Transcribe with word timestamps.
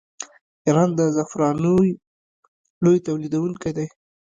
ایران 0.65 0.89
د 0.99 1.01
زعفرانو 1.15 1.73
لوی 2.83 2.97
تولیدونکی 3.07 3.71
دی. 3.77 3.87